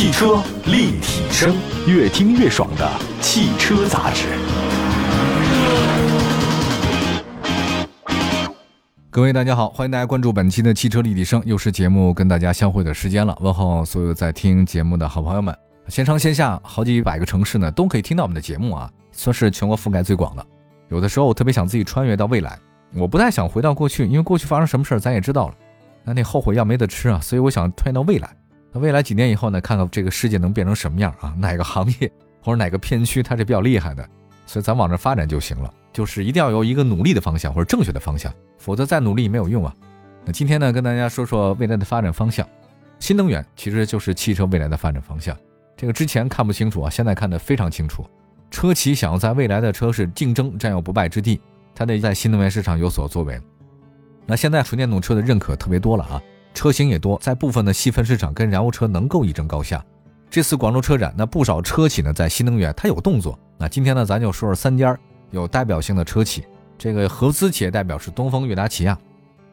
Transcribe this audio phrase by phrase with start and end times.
[0.00, 1.54] 汽车立体声，
[1.86, 4.28] 越听越爽的汽车杂志。
[9.10, 13.36] 各位大家好，欢迎大家关注本期的汽车立体声，又是节目跟大家相会的时间了。
[13.42, 15.54] 问候所有在听节目的好朋友们，
[15.88, 20.46] 线上线下好几百个城市呢都可以听到我们的节目啊，算是全国覆盖最广的。
[20.88, 22.58] 有的时候我特别想自己穿越到未来，
[22.94, 25.54] 我不太想回到过去，因为过去发生什么事儿咱也知道了，
[26.04, 28.34] 那那后悔药没得吃啊，所以我想穿越到未来。
[28.72, 29.60] 那未来几年以后呢？
[29.60, 31.34] 看看这个世界能变成什么样啊？
[31.38, 32.10] 哪个行业
[32.42, 34.08] 或者哪个片区它是比较厉害的？
[34.46, 35.72] 所以咱往这发展就行了。
[35.92, 39.74] 就是一定要有一个努力的方向或者正确的方向，否则再努力也没有用啊。
[40.24, 42.46] 那今天呢，跟大家说说未来的发展方向。
[43.00, 45.36] 新能源其实就是汽车未来的发展方向。
[45.76, 48.06] 这个之前看不清楚啊，现在看得非常清楚。
[48.50, 51.40] 车企想要在未来的车市竞争占有不败之地，
[51.74, 53.40] 它得在新能源市场有所作为。
[54.26, 56.22] 那现在纯电动车的认可特别多了啊。
[56.52, 59.84] 车型也多，在部分的细分市场跟燃油车能够一争高下。
[60.28, 63.38] 这次广州车展，那不少车企呢在新能源它有动作。
[63.58, 64.96] 那今天呢，咱就说说三家
[65.30, 66.44] 有代表性的车企。
[66.78, 68.96] 这个合资企业代表是东风悦达起亚，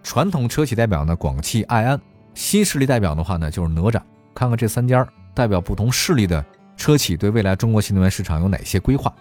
[0.03, 1.99] 传统车企代表呢广汽埃安，
[2.33, 4.01] 新势力代表的话呢就是哪吒。
[4.33, 6.45] 看看这三家代表不同势力的
[6.77, 9.13] 车企对未来中国新能源市场有哪些规划。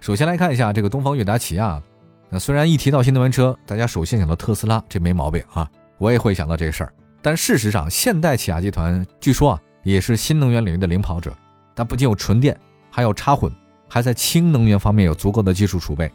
[0.00, 1.82] 首先来看一下这个东风悦达起亚。
[2.30, 6.92] 那虽然一提到新能源车，大家首先想到特斯拉，这没毛病啊，我也会想到这事儿。
[7.22, 11.32] 但事实上，现代起亚集团据说啊，也是新能源领域的领跑者。
[11.74, 12.58] 它不仅有纯电，
[12.90, 13.50] 还有插混，
[13.88, 16.10] 还在氢能源方面有足够的技术储备。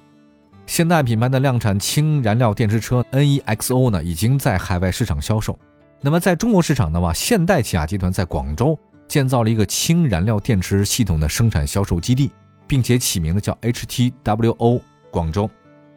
[0.65, 5.57] 现代品牌的量产氢燃料电池车 NEXO 呢，已经在海外市场销售。
[6.01, 8.77] 那么在中国市场的话，现代起亚集团在广州
[9.07, 12.29] 建造了一个氢燃料电池系统的生产销售基地，
[12.67, 15.49] 并且起名的叫 HTWO 广州。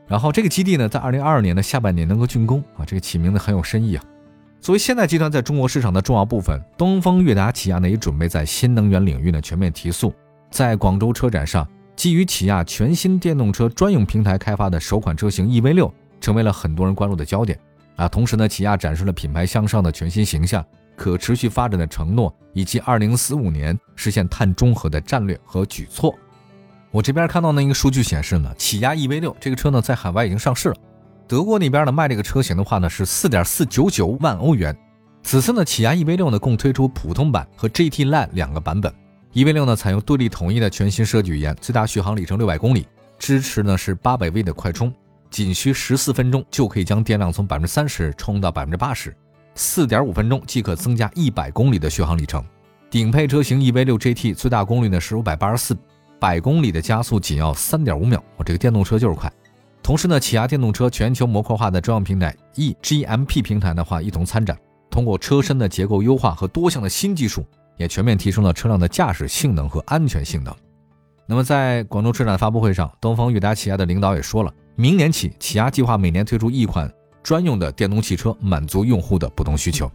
[0.07, 4.05] 然后这个基地呢，在二零二二年的下半年能够竣工啊，这个起名字很有深意啊。
[4.61, 10.13] 作为现代集团在中国市场的重要部分，东风悦达起亚呢也准备在新能源领域呢全面提速。
[10.51, 17.59] 在广州车展上，基于起亚全新电动车专用平台开发的首款车型 EV 六，成为了很多人关注的焦点
[17.97, 18.07] 啊。
[18.07, 20.63] 同时呢，起亚展示了品牌向上的全新形象、
[20.95, 26.15] 可持续发展的承诺，以及二零四五年实现碳中和的战略和举措。
[26.91, 30.77] 我这边看到那一个数据显示呢，起亚 EV 六这个车呢在海外已经上市了。
[31.31, 34.77] 德国那边呢卖这个车型的话呢是四点四九九万欧元。
[35.23, 38.93] 此次呢起亚 EV 六呢共推出普通版和 GT Line 两个版本。
[39.35, 42.85] EV 六呢采用对立统一的全新设计语言，最大续航里程六百公里，
[43.17, 44.93] 支持呢是八百 V 的快充，
[45.31, 49.17] 仅需十四分钟就可以将电量从百分之三十充到百分之八十，
[49.55, 52.45] 四点五分钟即可增加一百公里的续航里程。
[52.91, 55.77] 顶配车型 EV 六 GT 最大功率呢是五百八十四，
[56.19, 58.21] 百公里的加速仅要三点五秒。
[58.37, 59.33] 我这个电动车就是快。
[59.91, 64.57] 同时呢，起亚电动车全球模块化的专用平台 eGMP 平台的话一同参展，
[64.89, 67.45] 通过车身的结构优化和多项的新技术，
[67.77, 70.55] 也全面提升了车辆的驾驶性能和安全性能。
[71.27, 76.89] 那么在广州车展发布会上，东风悦达起亚的领导也说了，明年起，起亚计划每年推出一款
[77.21, 79.91] 专用的电动汽车，满足用户的不同需求。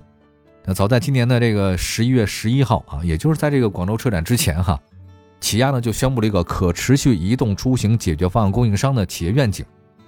[0.65, 4.77] 那早在今年的这个十一月十一号啊，也就是在这个广州车展之前哈，
[5.39, 9.65] 起亚呢就宣布了一个可持续移动出行解决方案供应商的企业愿景。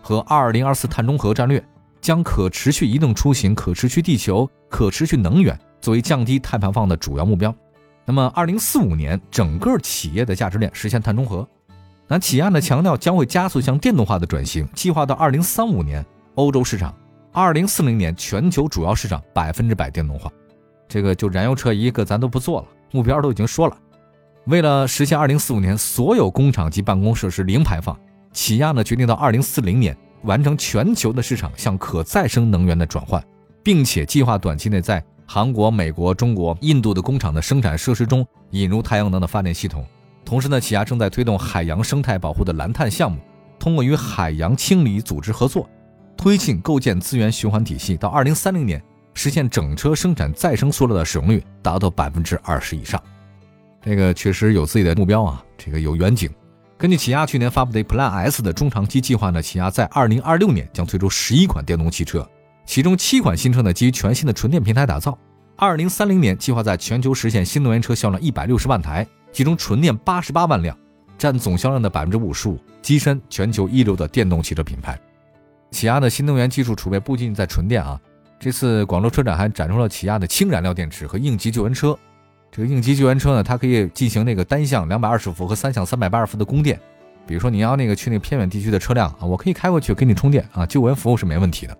[0.07, 1.62] 和二零二四碳中和战略，
[2.00, 7.53] 将可持续移动出行、可持续地球、可持续能源作为降低碳排放的主要目标。
[8.06, 11.45] 那么，二零四五年整个企业的价值链实现碳中和。
[12.07, 16.95] 那起亚呢强调将会加速向电动化的转型，计划到二零三五年欧洲市场，
[17.34, 20.31] 二零四零年全球主要市场百分之百电动化。
[20.88, 23.78] 这个就燃油车一个咱都不做了，目标都已经说了。
[24.45, 28.00] 为了实现二零四五年所有工厂及办公设施零排放。
[28.37, 33.21] 起亚呢决定到二零四零年完成全球的市场向可再生能源的转换，
[33.63, 39.83] 并且计划短期内在韩国、美国、中国、印度的工厂的生产设施中引入太阳能的发电系统。
[40.23, 43.17] 同时呢，起亚正在推动海洋生态保护的蓝碳项目，
[43.57, 45.67] 通过与海洋清理组织合作，
[46.15, 48.79] 推进构建资源循环体系，到二零三零年
[49.15, 53.01] 实现整车生产再生塑料的使用率达到百分之二十以上。
[53.81, 56.29] 这个确实有自己的目标啊，这个有远景。
[56.79, 62.29] 根据起亚去年发布的 Plan S 的中长期计划呢，起亚在二零二六年将推出十一款电动汽车，
[62.68, 65.18] 其中七款新车呢基于全新的纯电平台打造。
[65.56, 70.77] 二零三零年计划在全球实现新能源车销量一百六十万台，其中纯电八十八万辆，
[71.18, 75.00] 占总销量的百分之五十五，跻身全球一流的电动汽车品牌。
[75.71, 78.00] 起亚的新能源技术储备不仅仅在纯电啊，
[78.39, 81.97] 这次广州车展还展出了起亚的氢燃料电池和应急救援车。
[82.51, 86.79] 这个应急救援车呢，它可以进行那个单向两百二十伏和三向三百八十伏的供电。
[87.25, 91.77] 比如说你要那个去那个偏远地区的车辆啊，我可以开过去给你充电啊，救援服务是没问题的。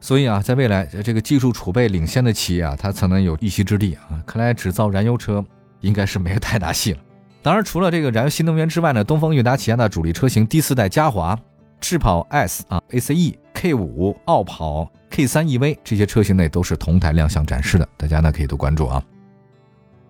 [0.00, 4.22] 所以啊，在未来这个技术储备领先的企业啊，它才能有一席之地啊。
[4.26, 5.44] 看来只造燃油车
[5.80, 6.98] 应该是没有太大戏了。
[7.42, 11.38] 当然，除了这个燃油新能源之外呢，东风悦达起亚的主力车型第四代嘉华、
[11.80, 19.02] 智跑 S 啊、ACE、K 五、傲跑、K 三 EV 这些车型呢，都是同台亮相展示的，大家呢可以多关注啊。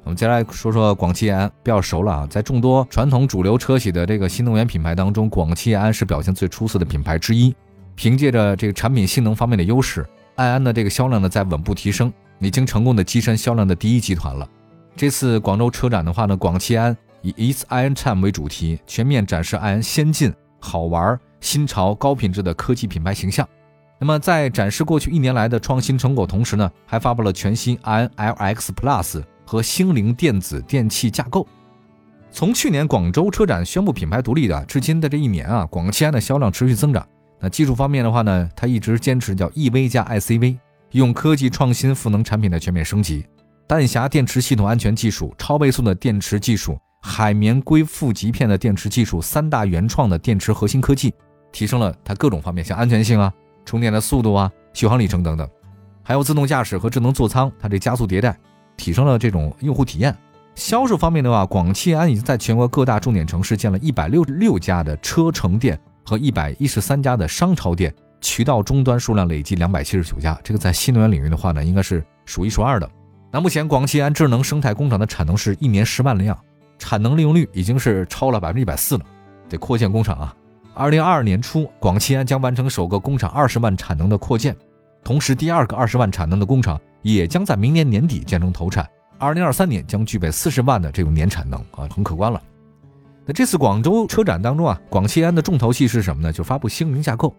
[0.06, 7.52] 我们接下来说说广汽安，比较熟了啊，在众多传统主流车企的这个新能源品牌当中，广汽安是表现最出色的品牌之一。
[7.96, 10.06] 凭借着这个产品性能方面的优势，
[10.36, 14.48] 安安的这个销量呢在稳步提升，已经成功的跻身销量的第一集团了。
[14.94, 16.96] 这次广州车展的话呢，广汽安。
[17.22, 23.44] 以 It's i n Time 为主题，全面展示 iN 先进、好玩、新潮、高品质的科技品牌形象。
[23.98, 31.46] 那么，在展示过去一年来的创新成果同时呢，还发布了全新 iN LX Plus 和星灵电子电器架构。
[32.30, 37.06] 从去年广州车展宣布品牌独立的，至今的这一年啊，广汽安的销量持续增长。
[37.40, 40.58] 那技术方面的话呢，它一直坚持叫 EV 加 ICV，
[40.90, 43.24] 用科技创新赋能产品的全面升级，
[43.66, 46.78] 弹匣电池系统安全技术、超倍速的电池技术。
[47.02, 51.14] 海绵硅负极片的电池技术，三大原创的电池核心科技，
[51.52, 53.32] 提升了它各种方面，像安全性啊、
[53.64, 55.48] 充电的速度啊、续航里程等等，
[56.02, 58.36] 还有自动驾驶和智能座舱，它这加速迭代，
[58.76, 60.16] 提升了这种用户体验。
[60.54, 72.90] 销售方面的话，广汽安已经在全国各大重点城市建了一百六十六家的车城店和一百一十三家的商超店，渠道终端数量累计两百七十九家，这个在新能源领域的话呢，应该是数一数二的。
[73.30, 76.36] 那目前广汽安智能生态工厂的产能是一年十万辆。
[76.78, 79.04] 产能利用率已经是超了百分之一百四了，
[79.48, 80.36] 得扩建工厂啊！
[80.74, 84.54] 二零二二年初，广汽安将完成首个工厂二十万产能的扩建，
[85.02, 86.78] 同时第二个二十万产能的工厂
[87.14, 88.84] 也将在明年年底建成投产，
[89.16, 92.42] 二零二三年将具备四十万的这种年产能啊，很可观了。
[93.24, 96.32] 那这次广州车展当中啊，广汽安的重头戏是什么呢？
[96.32, 97.32] 就发布星灵架构，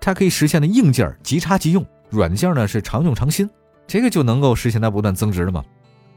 [0.00, 3.48] 它可以实现的硬件即插即用，软件呢是常用常新，
[3.86, 5.64] 这个就能够实现它不断增值了嘛。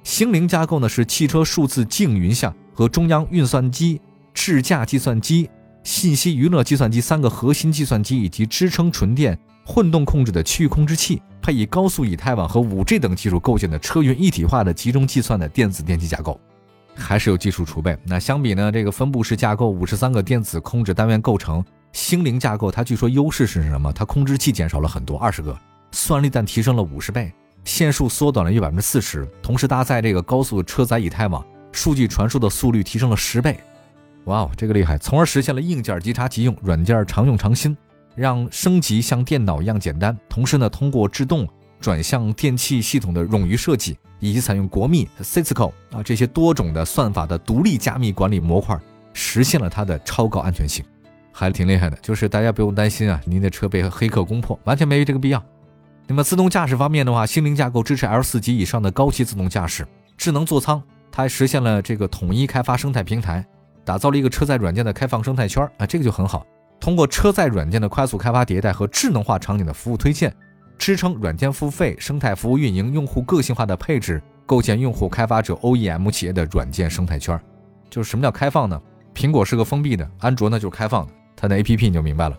[0.03, 4.01] 星灵架构呢是汽车数字静云像和中央运算机、
[4.33, 5.47] 智驾计算机、
[5.83, 16.39] 信息娱乐计算机三个核心计算机以及支撑纯电混动控制的区域控制器，配以高速以太网和五 G 等技术构建的车云一体化的集中计算的电子电气架构，
[16.95, 17.97] 还是有技术储备。
[18.03, 21.63] 那相比呢，这个分布式架构五十三个电子控制单元构成
[21.93, 23.93] 星灵架构，它据说优势是什么？
[23.93, 25.57] 它控制器减少了很多，二十个，
[25.91, 27.31] 算力但提升了五十倍。
[27.63, 33.59] 线数缩短了约百分之四十，同时搭载这个高速车载以太网，数据传输的速率提升了十倍。
[34.25, 34.97] 哇哦，这个厉害！
[34.97, 37.77] 从而实现了硬件即插即用，软件常用常新，
[38.21, 40.17] 让升级像电脑一样简单。
[40.29, 41.47] 同时呢，通过制动
[41.81, 48.79] 转向电气系统的冗余设计，以及采用国密、Cisco 啊这些多种的算法的独立加密管理模块，
[49.11, 50.85] 实现了它的超高安全性，
[51.31, 51.97] 还挺厉害的。
[52.01, 55.43] 就是大家不用担心啊，您的车被黑客攻破，完全没有这个必要。
[56.07, 59.87] 那么自动驾驶方面的话，星灵架构支持 L 四级以上的高级自动驾驶，
[60.17, 60.81] 智能座舱，
[61.11, 63.45] 它还实现了这个统一开发生态平台，
[63.83, 66.45] 打造了一个车载软件的开放生态圈啊，这个就很好。
[66.81, 70.33] 通过车载软件的快速开发迭代和智能化场景的服务推荐，
[70.79, 77.39] 支撑软件付费、生态服务运营、用户个性化的配置，构建用户开发者 OEM 企业的软件生态圈。
[77.87, 78.81] 就是什么叫开放呢？
[79.13, 82.35] 苹果是个封闭的，安卓呢就是开放的，它的 APP 你就明白了。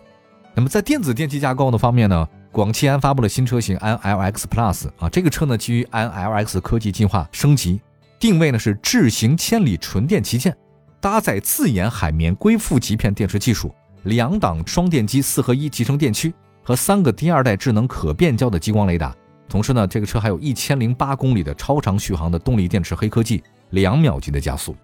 [0.53, 2.27] 那么在电子电器架构的方面呢？
[2.51, 7.81] 广汽安发布了新车型 iN LX Plus 啊，这个车呢基于 iN LX 科技进化升级，
[8.19, 10.55] 定位呢是智行千里纯电旗舰，
[11.01, 16.33] 搭载自研海绵硅负极片电池技术，两档双电机四合一集成电驱
[16.63, 19.15] 和三个第二代智能可变焦的激光雷达，
[19.49, 24.75] 同时呢这个车还有一千零八公里的超长续航的动力电池黑科技，两秒级的加速，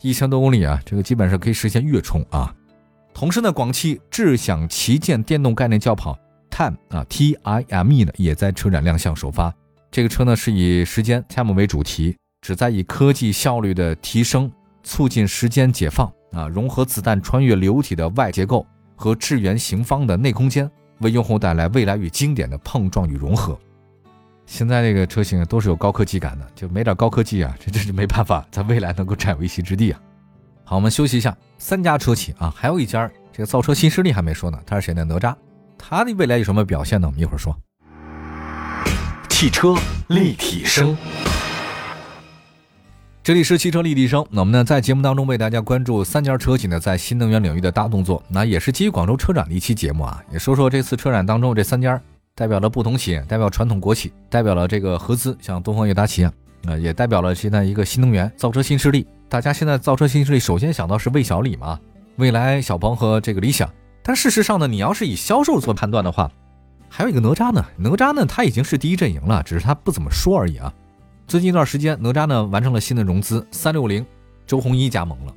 [0.00, 2.54] 一千多公里啊，这个基本上可以实现月充啊。
[3.14, 6.18] 同时呢，广汽智享旗舰电动概念轿跑。
[6.50, 9.52] Time 啊，Time 呢也在车展亮相首发。
[9.90, 14.52] 这个车呢是以时间 Time 为主题，旨在以科技效率的提升，
[14.82, 23.58] 促进时间解放啊，融合子弹穿越流体的外结构和致圆行方的内空间，为用户带来未来与经典的碰撞与融合。
[24.46, 30.00] 现在这个车型都是有高科技感的，就没点高科技啊，这真是没办法在未来能够占有一席之地啊。
[30.64, 35.04] 好，我们休息一下，三家车企啊，还有一家这个造车新势力还没说呢，他是谁呢？
[35.04, 35.34] 哪吒。
[35.78, 37.08] 它的未来有什么表现呢？
[37.08, 37.56] 我们一会儿说。
[39.28, 39.74] 汽车
[40.08, 40.96] 立体声，
[43.24, 44.26] 这里是汽车立体声。
[44.30, 48.20] 那我们呢，在节目当中为大家关注三家车企呢在新能源领域的大动作。
[48.26, 52.00] 那也是基于广州车展的一期节目啊，也说说这次车展当中这三家
[52.34, 56.32] 代表了不同企业，代表传统国企，代表了这个合资，像东风悦达起亚
[56.66, 59.06] 啊，也代表了现在一个新能源造车新势力。
[59.28, 61.78] 大家现在造车新势力，首先想到是魏小李嘛，
[62.16, 63.70] 未来小鹏和这个理想。
[64.02, 66.28] 但事实上呢，你要是以销售做判断的话，
[66.88, 67.64] 还有一个哪吒呢？
[67.78, 70.74] 哪吒呢，他已经是第一阵营了，只是他不怎么说而已啊。
[71.26, 74.04] 最近一段时间，哪吒呢完成了新的融资，三六零
[74.46, 75.34] 周鸿祎加盟了。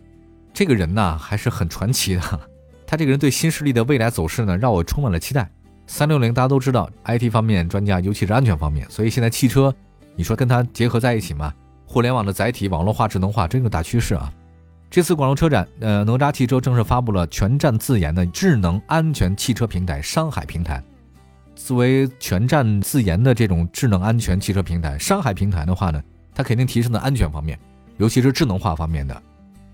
[0.53, 2.21] 这个人呢还是很传奇的，
[2.85, 5.49] 他这个人对新势力的未来走势呢让我充满了期待。
[5.87, 9.73] 三六零大家都知道，IT 方面专家，尤其是安全方面，所以现在汽车，
[10.15, 11.53] 你说跟它结合在一起嘛？
[11.85, 14.33] 互联网的载体，网络化、智能化，这个大趋势啊。
[14.89, 20.83] 这次广州车展，呃，哪吒汽车正式发布了全站自研的智能安全汽车平台——山海平台。
[21.55, 27.57] 作为全站自研的这种智能安全汽车平台，山海平台的话呢，它肯定提升了安全方面，
[27.97, 29.19] 尤其是智能化方面的。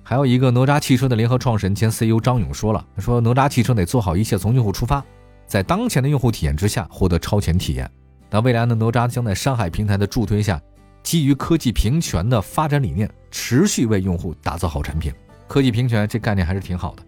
[0.03, 5.03] 还有一个哪吒汽车的联合创始人兼 CEO 张勇说了，他说哪吒汽车得做好一切从用户出发。
[5.47, 7.89] 在当前的用户体验之下，获得超前体验。
[8.29, 8.73] 那未来呢？
[8.75, 10.61] 哪吒将在山海平台的助推下，
[11.03, 15.11] 基于科技平权的发展理念，持续为用户打造好产品。
[15.47, 17.03] 科技平权这概念还是挺好的。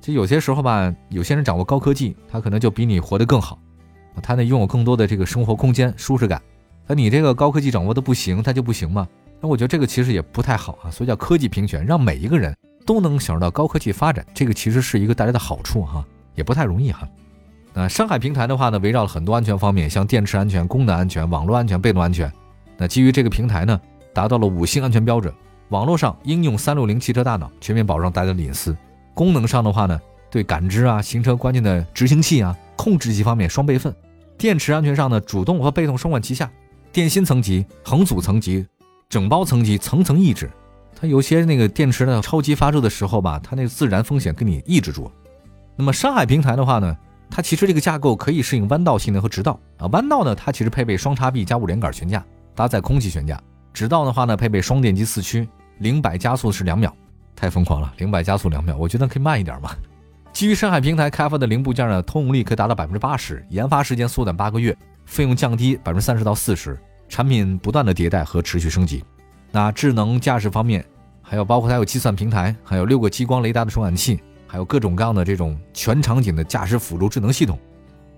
[0.00, 3.58] 就有些时候吧，有些人掌握高科技，他可能就比你活得更好，
[4.22, 6.40] 他呢拥有更多的这个生活空间、舒适感。
[6.86, 9.08] 那你这个高科技掌握的不行，它就不行吗？
[9.40, 10.90] 那我觉得这个其实也不太好啊。
[10.90, 16.04] 所以叫科技平权，让每一个人都能享受到高科技发展，这个其实是一个带来的好处哈，
[16.34, 17.08] 也不太容易哈。
[17.74, 22.32] 那山海平台的话呢，围绕了很多安全方面，像电池安全、功能安全、网络安全、被动安全。
[22.78, 23.80] 那基于这个平台呢，
[24.14, 25.32] 达到了五星安全标准。
[25.70, 28.76] 网络上应用三六零汽车大脑，全面保障大家的隐私。
[29.12, 33.92] 功能上的话呢，对感知啊、行车关键的执行器啊、控制器方面双备份。
[34.38, 36.50] 电池安全上呢，主动和被动双管齐下，
[36.92, 38.66] 电芯层级、横阻层级、
[39.08, 40.50] 整包层级层层抑制。
[40.98, 45.10] 它有些那个电池呢超级发热的时候吧，它那个自燃风险给你抑制住了。
[45.74, 46.96] 那么山海平台的话呢？
[47.28, 49.86] 它其实这个架构可以适应弯道性能和直道啊。
[49.88, 52.24] 弯道呢，它其实配备双叉臂加五连杆悬架，
[52.54, 53.36] 搭载空气悬架；
[53.74, 56.94] 直道的话呢，配备双电机四驱，零百加速是两秒，
[57.34, 59.72] 太疯狂了，零百加速两秒，我觉得可以慢一点嘛。
[60.36, 64.76] 基于深海平台开发的零部件呢，通用率可以达到百分之八十，研发时间缩短八个月，
[65.06, 66.78] 费用降低百分之三十到四十，
[67.08, 69.02] 产品不断的迭代和持续升级。
[69.50, 70.84] 那智能驾驶方面，
[71.22, 74.20] 还有包括它有计算平台，还有六个激光雷达的传感器。
[74.46, 77.58] 还有各种各样的这种全场景的驾驶辅助智能系统，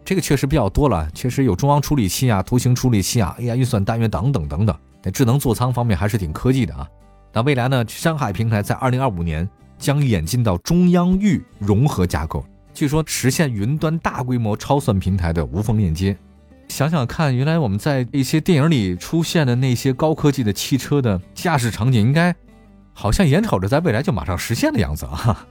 [0.05, 4.77] 这个确实比较多了，确实有中央处理器啊、图形处理器啊、AI 运算单元等等等等。
[5.01, 6.89] 在智能座舱方面还是挺科技的啊。
[7.33, 7.85] 那未来呢？
[7.87, 9.49] 山海平台在二零二五年
[9.79, 12.45] 将演进到中央域融合架构，
[12.75, 16.17] 据说实现云端大规模超算平台的无缝链接。
[16.69, 22.35] 想想看，原来我们在一些电影里出现的那些高科技的汽车的驾驶场景，应该
[22.93, 25.47] 好像眼瞅着在未来就马上实现的样子啊。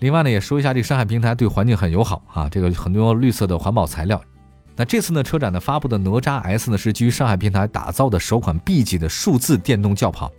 [0.00, 4.20] 另外呢，也说一下这个山海平台对环境很友好啊，这个很多绿色的环保材料。
[4.76, 10.30] 那这次呢，车展呢发布的哪吒 S 呢，是基于上海平台打造的首款 B 级的数字电动轿跑。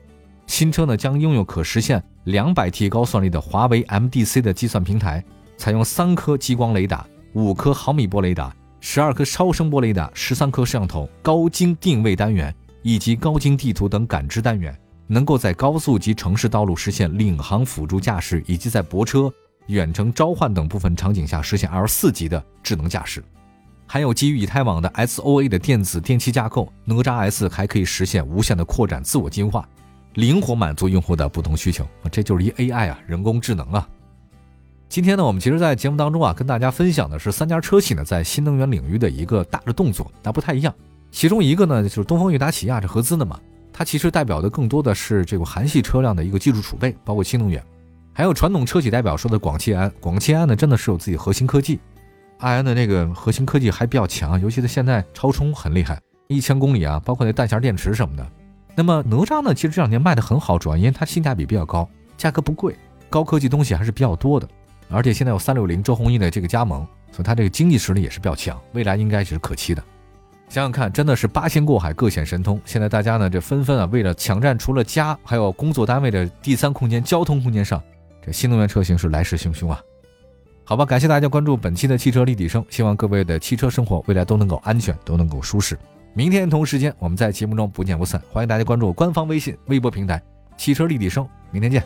[0.48, 5.24] 新车呢将拥有可实现两百 T 高算力的华为 MDC 的计算平台，
[5.58, 19.32] 采用三颗激光雷达、五颗毫米波雷达、十二颗超声波雷达、十三颗摄像头、高精定位单元以及高精地图等感知单元，能够在高速及城市道路实现领航辅助驾驶，以及在泊车。
[19.68, 23.24] 远程召唤等部分场景下实现 L 四级的智能驾驶，
[23.88, 29.68] 还有基于以太网的 SOA 的电子电气架构，哪吒 S 还可以实现无限的扩展、自我进化，
[30.16, 31.88] 灵活满足用户的不同需求。
[32.12, 33.88] 这就是一 AI 啊，人工智能啊。
[34.88, 40.74] 今天呢，我们其实，在节目当中啊，跟大家分享的是三家车企呢，在新能源领域的一个大的动作，那不太一样。
[41.12, 43.40] 其中一个呢，就是东风悦达起亚是合资的嘛，
[43.74, 47.62] 它其实代表的更多的是这个韩系车辆的一个技术储备，包括新能源。
[48.14, 51.80] 还有传统车企代表说的广汽安，广汽安呢真的是有自己核心科技，
[52.38, 58.26] 爱安的那个核心科技还比较强，尤其是现在超充很厉害，一千公里啊，包括那弹匣电池什么的。
[58.76, 62.76] 那么哪吒呢，其实这两年卖的很好，主要因为它性价比比较高，价格不贵，
[63.10, 64.48] 高科技东西还是比较多的，
[64.90, 69.82] 而且现在有三六零周鸿祎的这个加盟，所以它这个经济实力也是比较强，未来应该是可期的。
[70.50, 72.60] 想想看，真的是八仙过海，各显神通。
[72.66, 77.82] 现在大家呢这纷纷啊，为了抢占除了家还有工作单位的第三空间、交通空间上。
[78.22, 79.80] 这新能源车型是来势汹汹啊！
[80.64, 85.78] 好吧，感谢大家关注本期的汽车立体声，希望各位的汽车生活未来都能够安全，都能够舒适。
[86.18, 88.22] 明天同时间，我们在节目中不见不散。
[88.32, 90.22] 欢迎大家关注官方微信、微博平台
[90.56, 91.84] “汽车立体声”，明天见。